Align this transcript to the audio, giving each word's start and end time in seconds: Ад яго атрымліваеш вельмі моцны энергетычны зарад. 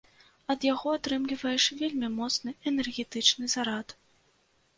Ад 0.51 0.63
яго 0.67 0.93
атрымліваеш 0.99 1.67
вельмі 1.81 2.09
моцны 2.17 2.55
энергетычны 2.73 3.45
зарад. 3.57 3.97